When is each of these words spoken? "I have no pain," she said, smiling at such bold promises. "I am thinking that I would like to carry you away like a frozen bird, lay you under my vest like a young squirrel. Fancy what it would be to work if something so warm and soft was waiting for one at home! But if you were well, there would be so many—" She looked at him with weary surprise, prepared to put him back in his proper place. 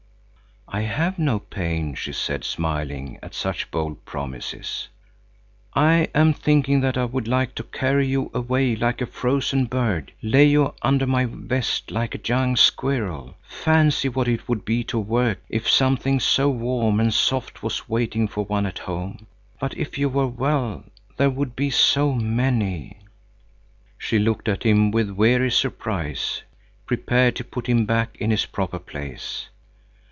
"I 0.73 0.83
have 0.83 1.19
no 1.19 1.37
pain," 1.39 1.95
she 1.95 2.13
said, 2.13 2.45
smiling 2.45 3.19
at 3.21 3.33
such 3.35 3.69
bold 3.71 4.05
promises. 4.05 4.87
"I 5.73 6.07
am 6.15 6.31
thinking 6.33 6.79
that 6.79 6.97
I 6.97 7.03
would 7.03 7.27
like 7.27 7.55
to 7.55 7.63
carry 7.65 8.07
you 8.07 8.31
away 8.33 8.77
like 8.77 9.01
a 9.01 9.05
frozen 9.05 9.65
bird, 9.65 10.13
lay 10.21 10.45
you 10.45 10.73
under 10.81 11.05
my 11.05 11.25
vest 11.25 11.91
like 11.91 12.15
a 12.15 12.19
young 12.25 12.55
squirrel. 12.55 13.35
Fancy 13.49 14.07
what 14.07 14.29
it 14.29 14.47
would 14.47 14.63
be 14.63 14.81
to 14.85 14.97
work 14.97 15.39
if 15.49 15.69
something 15.69 16.21
so 16.21 16.49
warm 16.49 17.01
and 17.01 17.13
soft 17.13 17.61
was 17.61 17.89
waiting 17.89 18.25
for 18.29 18.45
one 18.45 18.65
at 18.65 18.79
home! 18.79 19.27
But 19.59 19.75
if 19.75 19.97
you 19.97 20.07
were 20.07 20.27
well, 20.27 20.85
there 21.17 21.29
would 21.29 21.53
be 21.53 21.69
so 21.69 22.13
many—" 22.13 22.95
She 23.97 24.19
looked 24.19 24.47
at 24.47 24.63
him 24.63 24.89
with 24.89 25.09
weary 25.09 25.51
surprise, 25.51 26.43
prepared 26.85 27.35
to 27.35 27.43
put 27.43 27.67
him 27.67 27.85
back 27.85 28.15
in 28.21 28.31
his 28.31 28.45
proper 28.45 28.79
place. 28.79 29.49